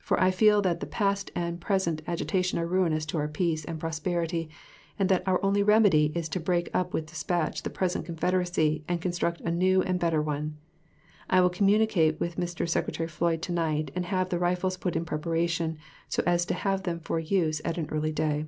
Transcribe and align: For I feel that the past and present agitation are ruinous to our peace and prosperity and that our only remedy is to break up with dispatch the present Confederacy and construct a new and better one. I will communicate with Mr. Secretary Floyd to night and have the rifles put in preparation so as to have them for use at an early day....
For 0.00 0.18
I 0.18 0.30
feel 0.30 0.62
that 0.62 0.80
the 0.80 0.86
past 0.86 1.30
and 1.34 1.60
present 1.60 2.00
agitation 2.06 2.58
are 2.58 2.66
ruinous 2.66 3.04
to 3.12 3.18
our 3.18 3.28
peace 3.28 3.62
and 3.62 3.78
prosperity 3.78 4.48
and 4.98 5.10
that 5.10 5.22
our 5.28 5.38
only 5.44 5.62
remedy 5.62 6.10
is 6.14 6.30
to 6.30 6.40
break 6.40 6.70
up 6.72 6.94
with 6.94 7.04
dispatch 7.04 7.62
the 7.62 7.68
present 7.68 8.06
Confederacy 8.06 8.84
and 8.88 9.02
construct 9.02 9.42
a 9.42 9.50
new 9.50 9.82
and 9.82 10.00
better 10.00 10.22
one. 10.22 10.56
I 11.28 11.42
will 11.42 11.50
communicate 11.50 12.18
with 12.18 12.38
Mr. 12.38 12.66
Secretary 12.66 13.06
Floyd 13.06 13.42
to 13.42 13.52
night 13.52 13.90
and 13.94 14.06
have 14.06 14.30
the 14.30 14.38
rifles 14.38 14.78
put 14.78 14.96
in 14.96 15.04
preparation 15.04 15.76
so 16.08 16.22
as 16.26 16.46
to 16.46 16.54
have 16.54 16.84
them 16.84 16.98
for 17.00 17.18
use 17.18 17.60
at 17.62 17.76
an 17.76 17.90
early 17.90 18.12
day.... 18.12 18.46